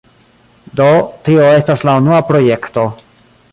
[0.79, 0.87] Do,
[1.27, 2.89] tio estas la unua projekto